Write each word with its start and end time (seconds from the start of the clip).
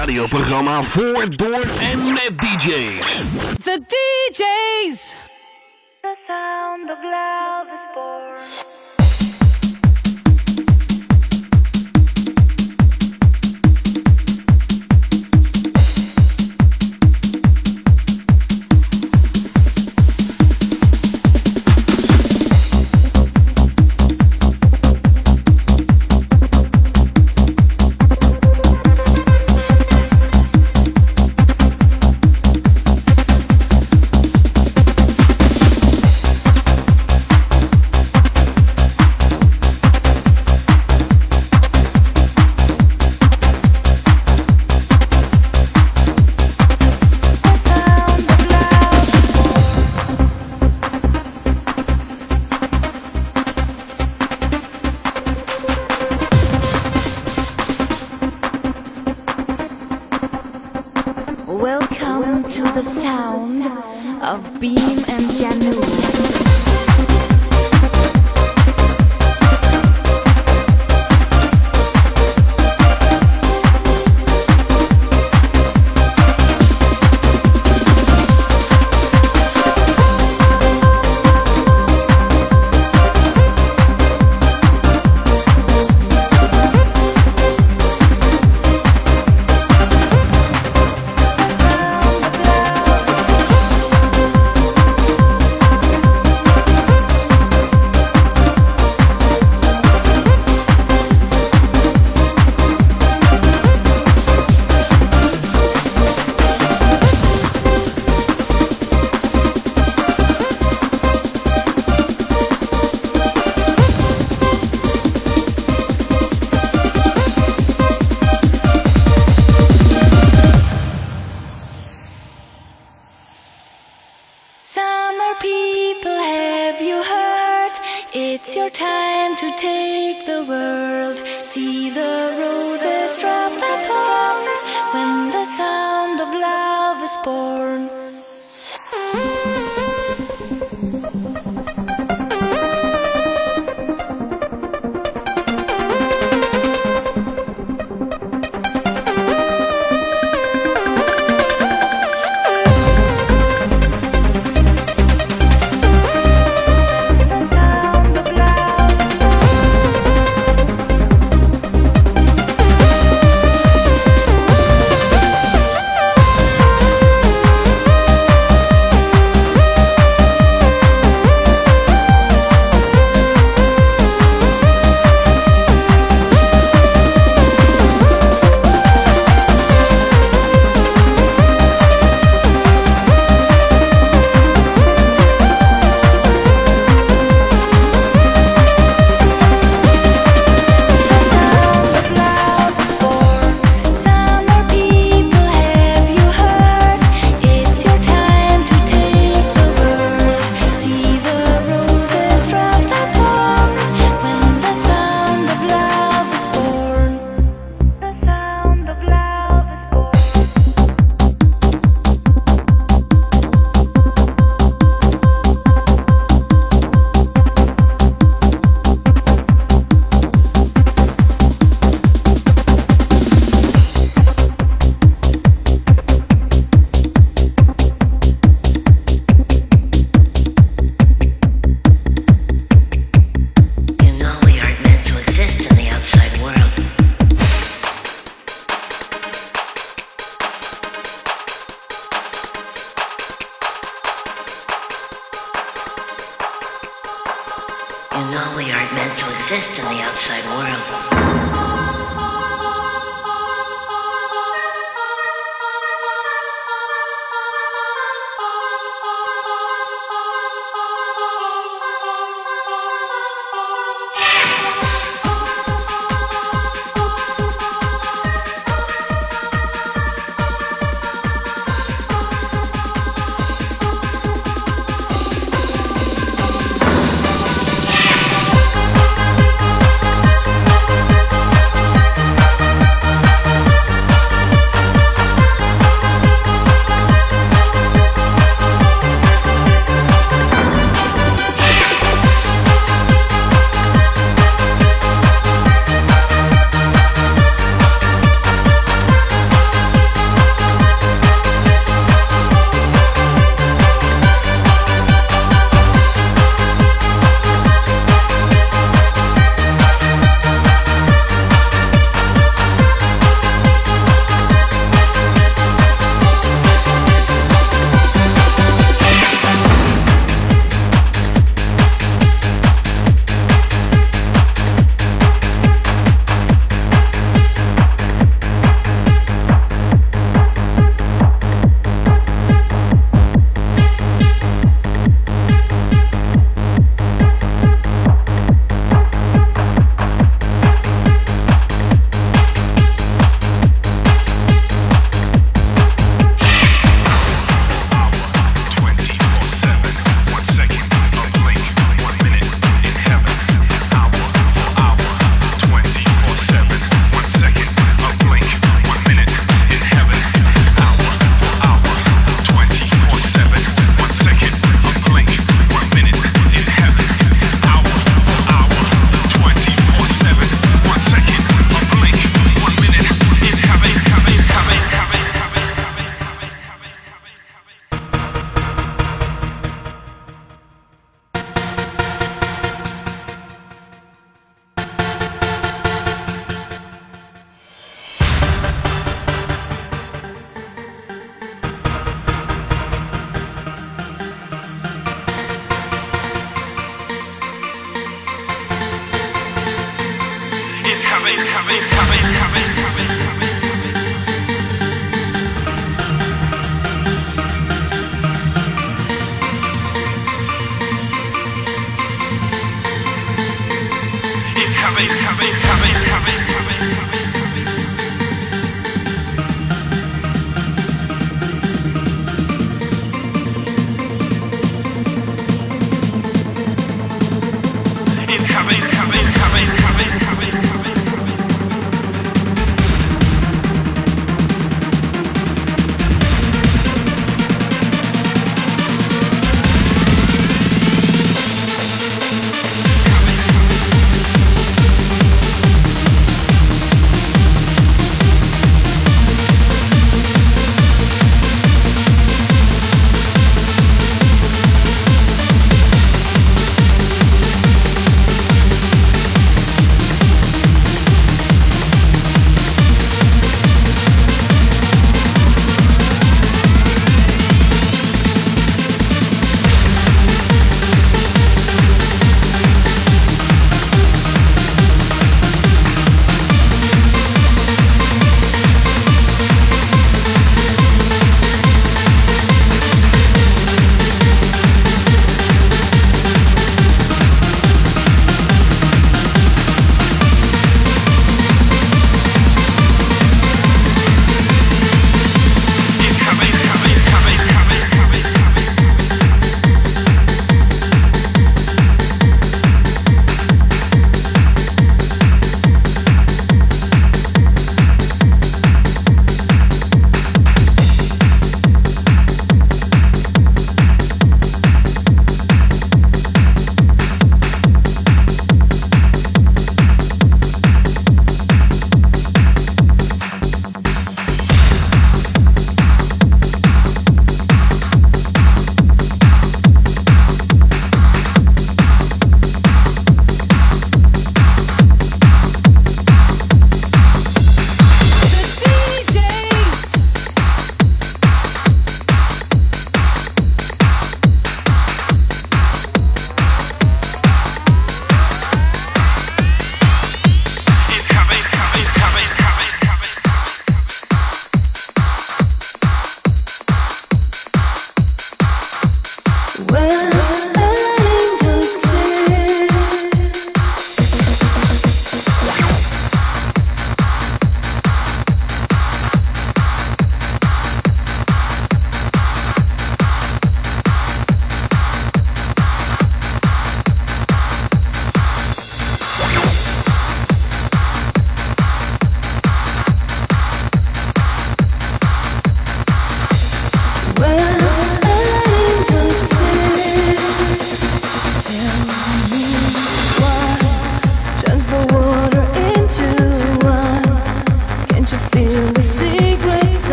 radioprogramma 0.00 0.82
voor, 0.82 1.36
door 1.36 1.64
en 1.80 2.12
met 2.12 2.32
DJ's. 2.38 3.22
The 3.64 3.80
DJ's. 3.86 5.14
The 6.00 6.16
sound 6.26 6.90
of 6.90 7.02
love 7.02 7.66
is 7.72 7.94
born. 7.94 8.69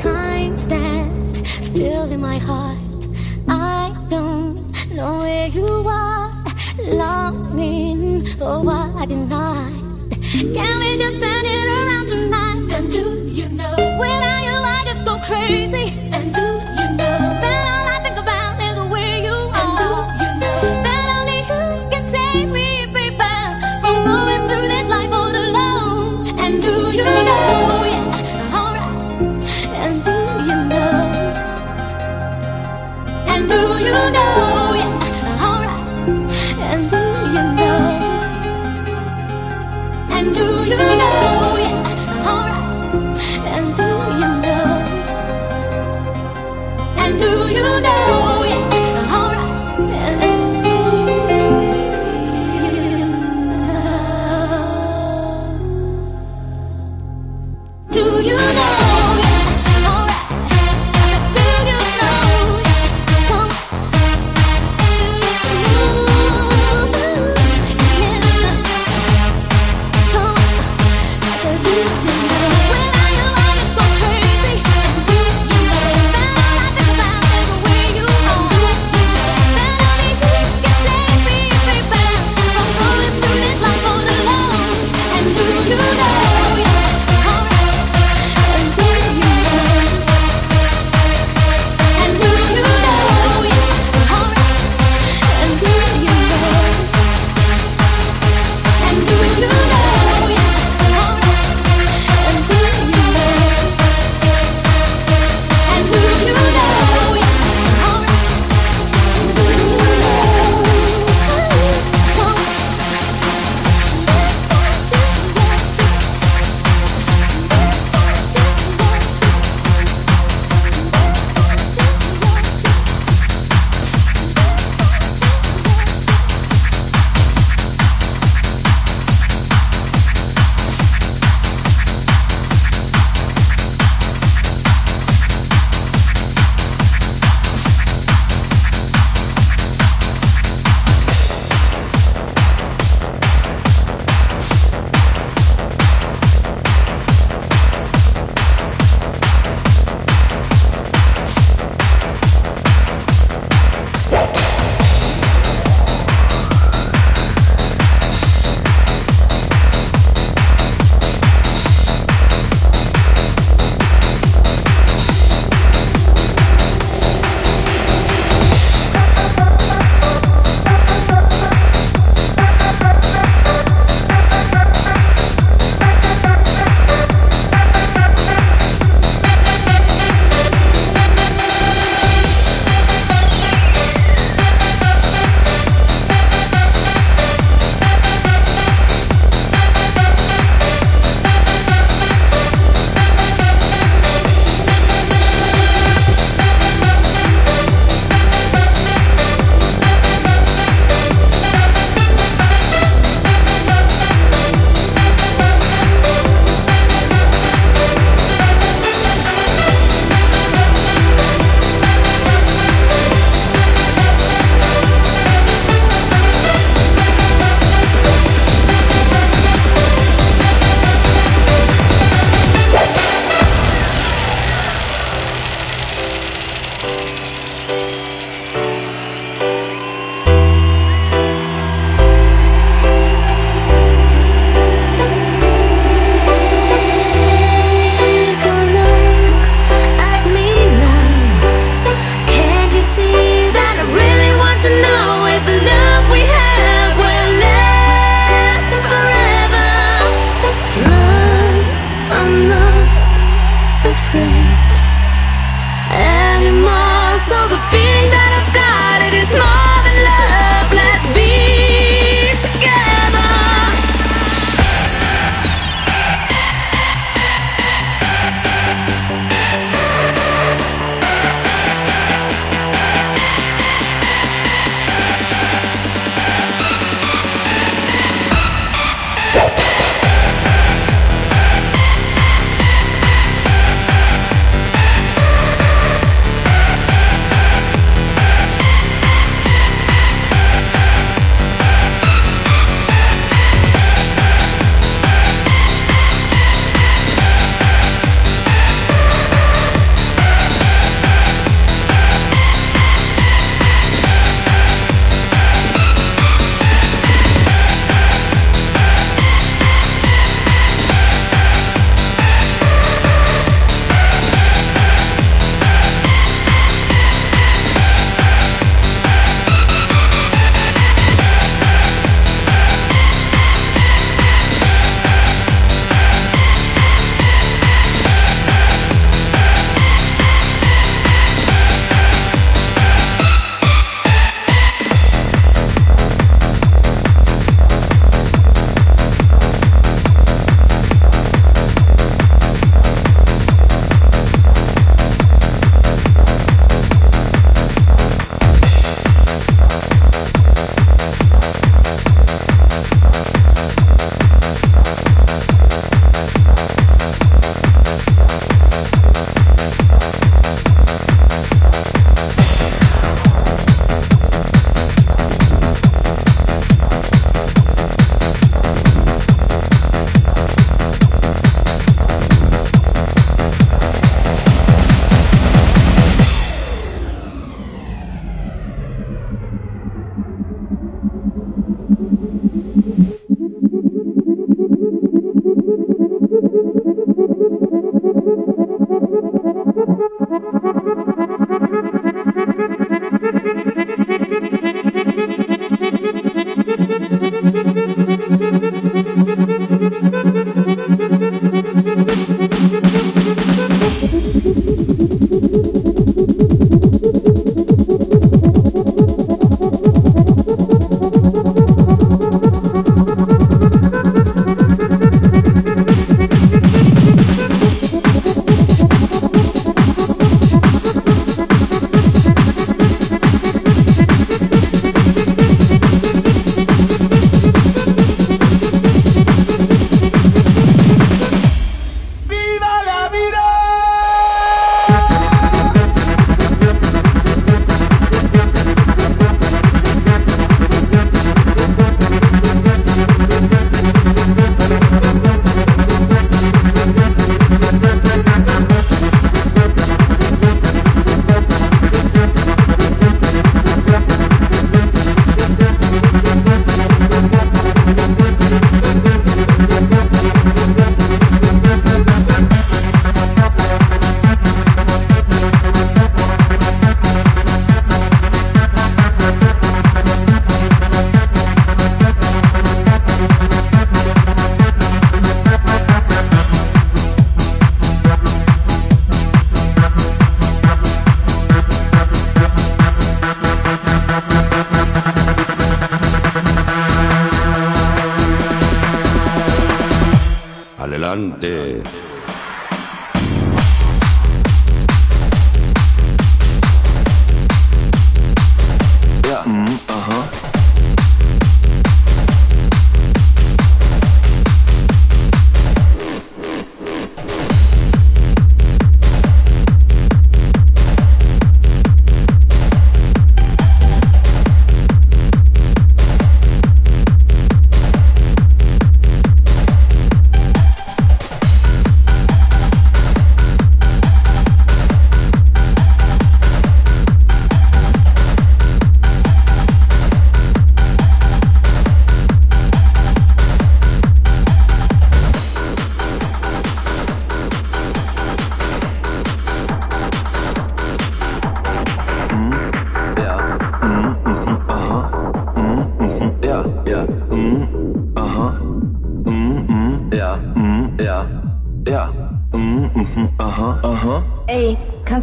Time 0.00 0.56
stands 0.56 1.38
still 1.66 2.10
in 2.12 2.20
my 2.20 2.38
heart. 2.38 2.78
I 3.48 3.92
don't 4.08 4.56
know 4.94 5.18
where 5.18 5.48
you 5.48 5.66
are, 5.66 6.32
longing 6.84 8.24
for 8.26 8.62
what 8.62 8.94
I 8.94 9.06
denied. 9.06 9.82
Can 10.54 10.78
we 10.80 10.98
just 10.98 11.20
turn 11.20 11.44
it 11.44 11.66
around 11.66 12.08
tonight? 12.08 12.76
And 12.76 12.92
do 12.92 13.04
you 13.26 13.48
know? 13.48 13.74
Without 13.98 14.40
you, 14.46 14.56
I 14.76 14.82
just 14.84 15.04
go 15.04 15.18
crazy. 15.18 16.07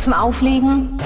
Zum 0.06 0.14
Auflegen? 0.14 1.00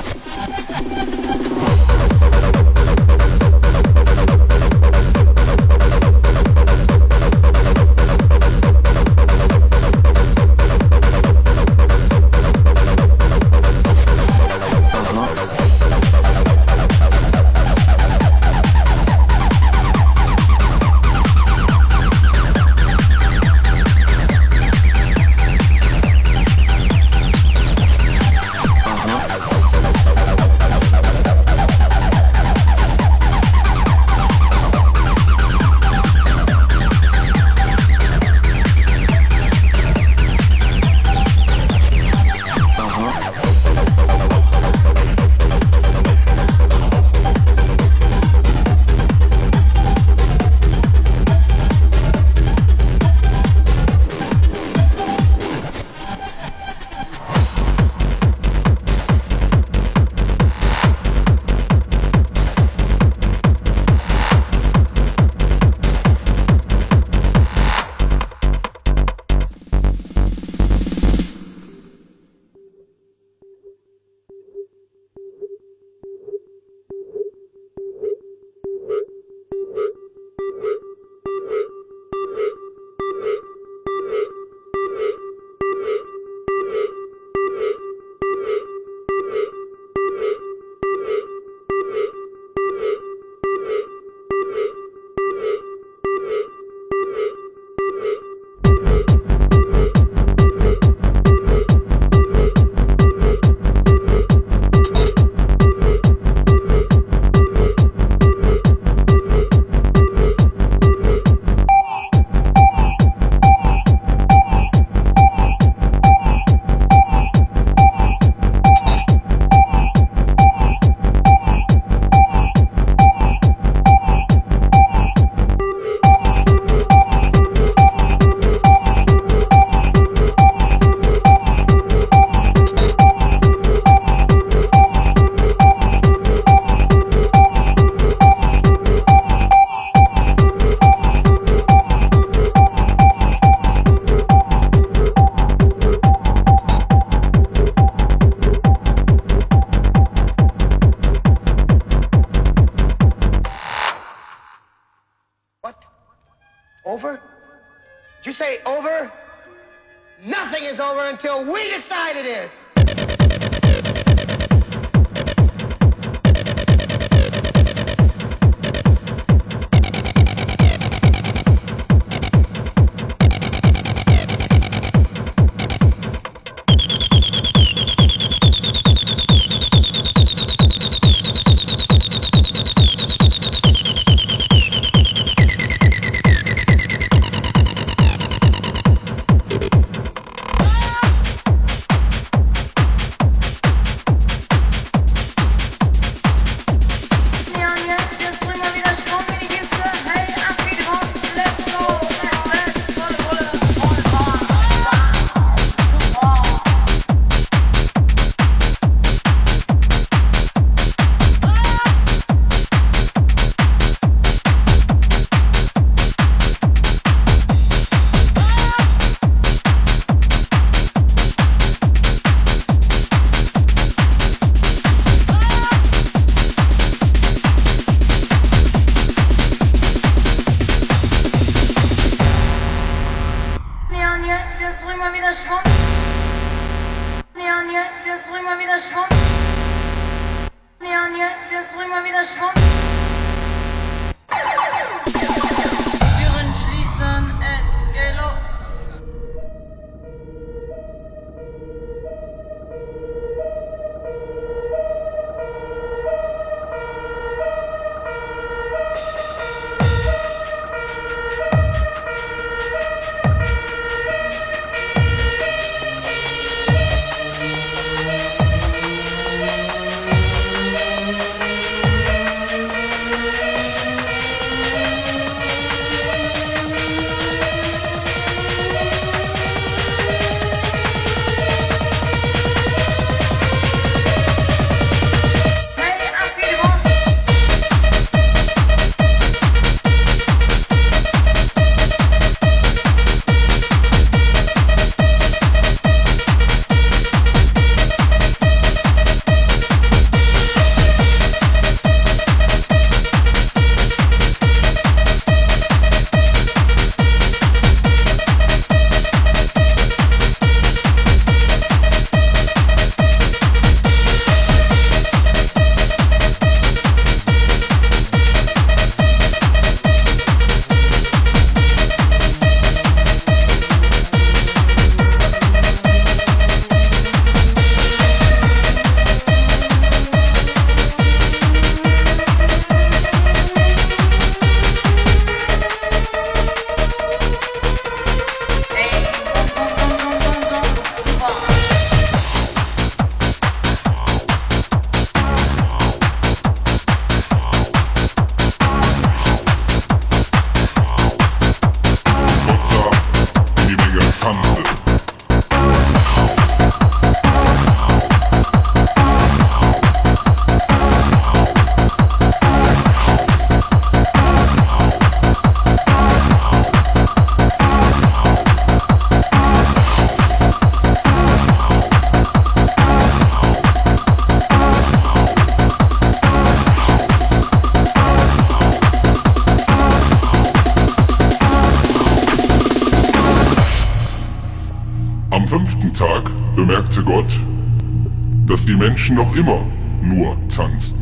Menschen 389.09 389.15
noch 389.15 389.35
immer 389.35 389.65
nur 390.01 390.37
tanzten. 390.49 390.99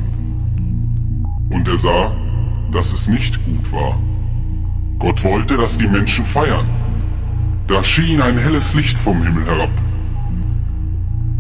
Und 1.50 1.68
er 1.68 1.78
sah, 1.78 2.12
dass 2.72 2.94
es 2.94 3.08
nicht 3.08 3.44
gut 3.46 3.72
war. 3.72 3.98
Gott 5.00 5.24
wollte, 5.24 5.58
dass 5.58 5.78
die 5.78 5.88
Menschen 5.88 6.26
feiern. 6.26 6.66
Da 7.68 7.84
schien 7.84 8.22
ein 8.22 8.38
helles 8.38 8.74
Licht 8.76 8.98
vom 8.98 9.22
Himmel 9.24 9.46
herab. 9.46 9.70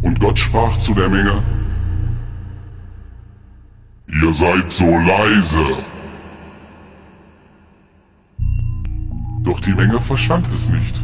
Und 0.01 0.19
Gott 0.19 0.38
sprach 0.38 0.77
zu 0.77 0.93
der 0.93 1.10
Menge, 1.10 1.41
Ihr 4.08 4.34
seid 4.34 4.71
so 4.71 4.86
leise. 4.86 5.65
Doch 9.43 9.59
die 9.59 9.74
Menge 9.74 9.99
verstand 9.99 10.47
es 10.53 10.70
nicht. 10.70 11.01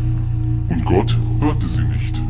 Und 0.69 0.83
Gott 0.85 1.17
hörte 1.39 1.67
sie 1.67 1.83
nicht. 1.83 2.21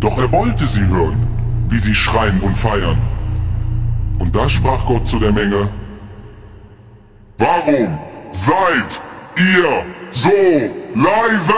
Doch 0.00 0.18
er 0.18 0.30
wollte 0.32 0.66
sie 0.66 0.86
hören 0.86 1.31
wie 1.72 1.78
sie 1.78 1.94
schreien 1.94 2.38
und 2.40 2.54
feiern. 2.54 2.98
Und 4.18 4.36
da 4.36 4.48
sprach 4.48 4.84
Gott 4.86 5.06
zu 5.06 5.18
der 5.18 5.32
Menge, 5.32 5.68
Warum 7.38 7.98
seid 8.30 9.00
ihr 9.36 9.84
so 10.12 10.30
leise? 10.94 11.54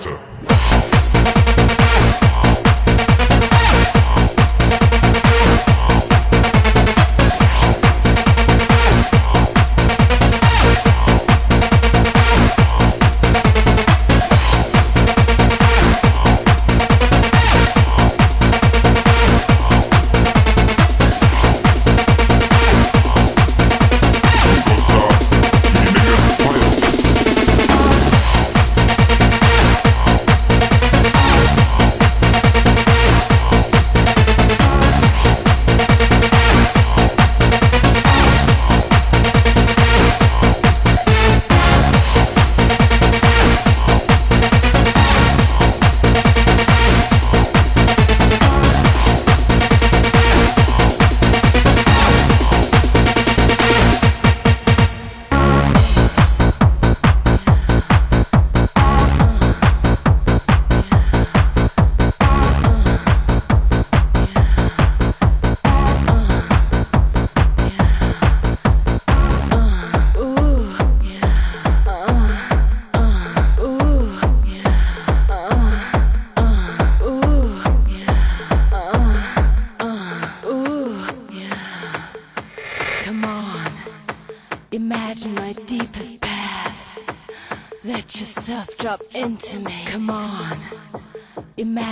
Theater. 0.00 0.29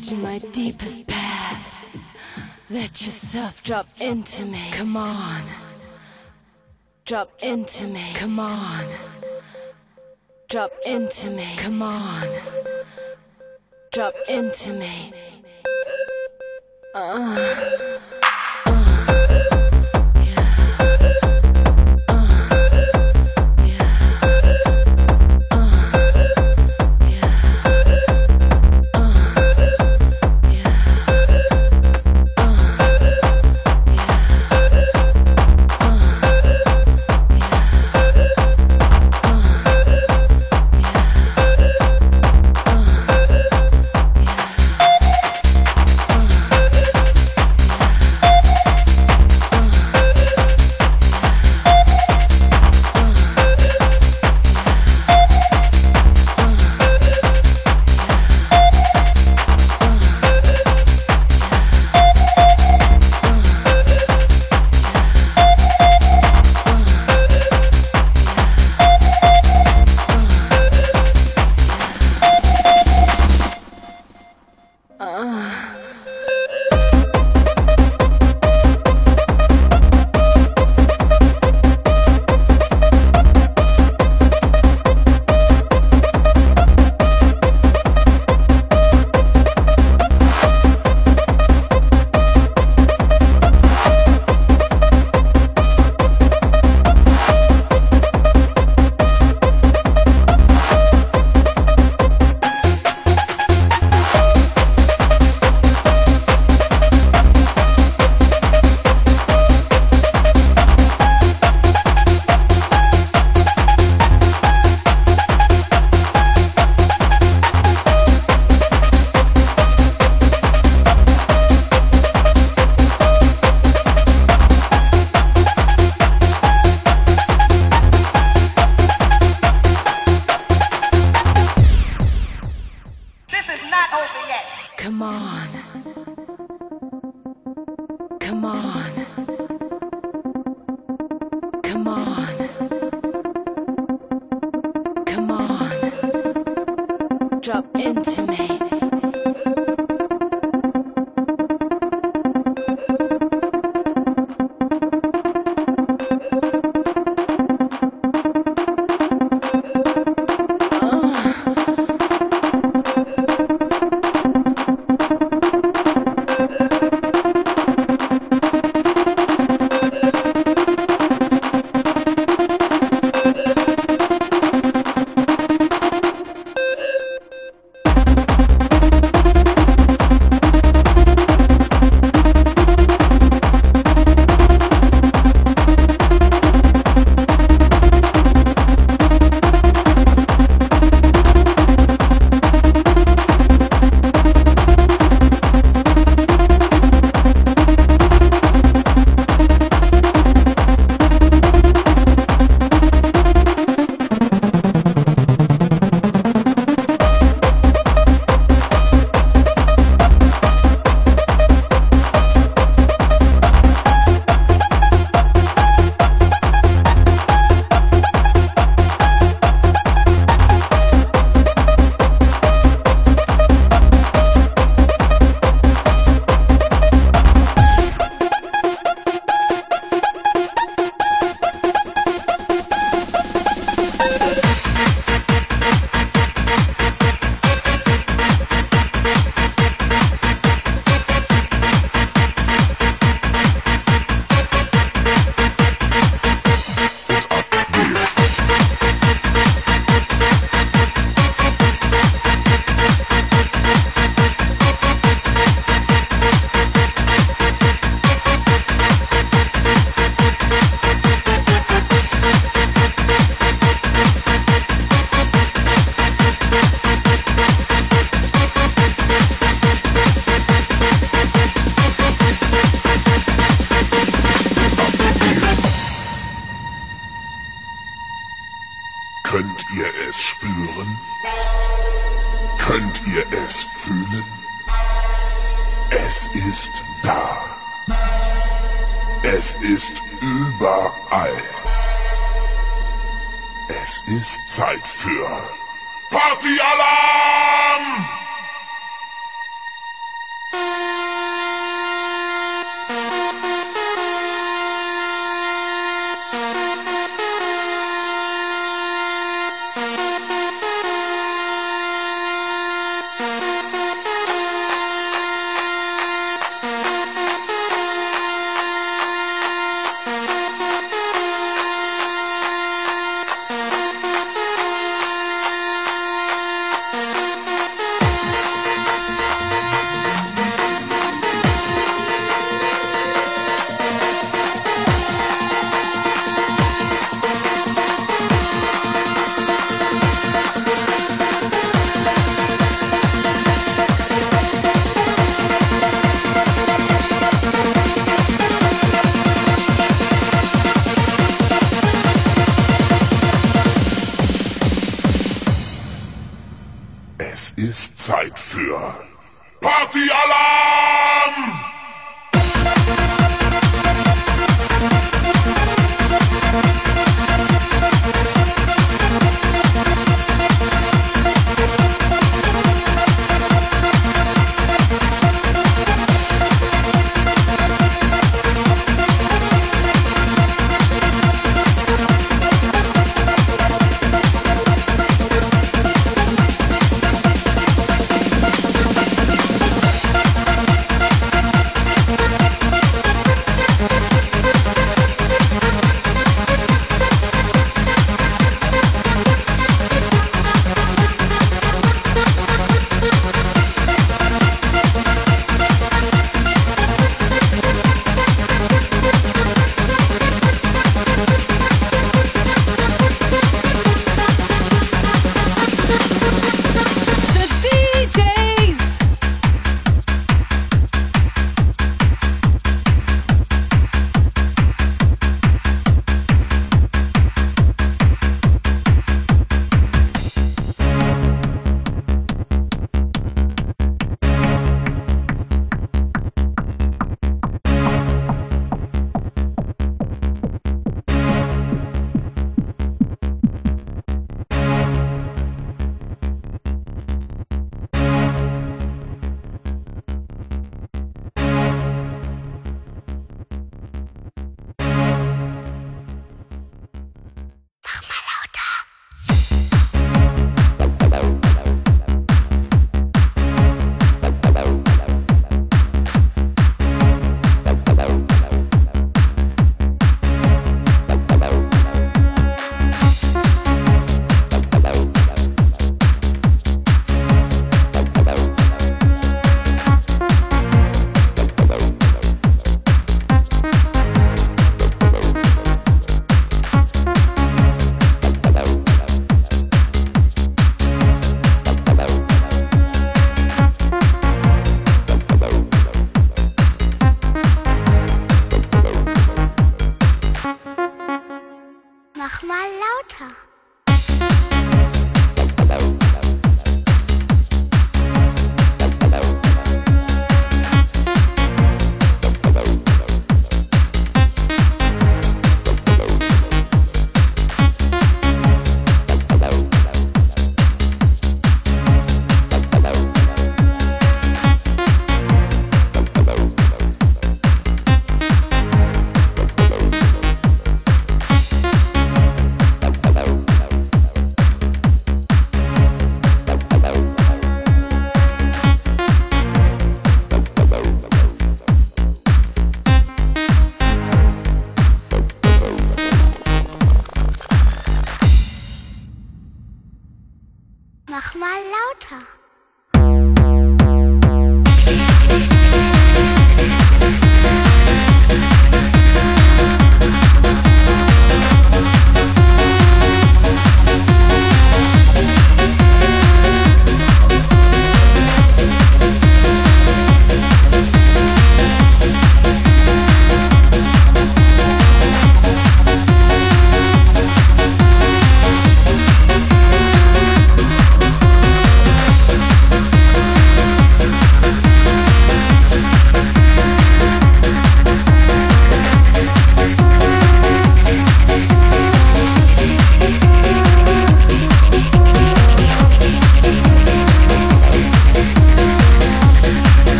Imagine 0.00 0.22
my 0.22 0.38
deepest 0.52 1.06
path. 1.06 1.84
Let 2.70 3.04
yourself 3.04 3.62
drop 3.62 3.86
into 4.00 4.46
me. 4.46 4.58
Come 4.72 4.96
on, 4.96 5.42
drop 7.04 7.30
into 7.42 7.86
me. 7.86 8.02
Come 8.14 8.40
on, 8.40 8.86
drop 10.48 10.72
into 10.86 11.30
me. 11.30 11.46
Come 11.58 11.82
on, 11.82 12.28
drop 13.92 14.14
into 14.26 14.72
me. 14.72 15.12
This 16.94 18.29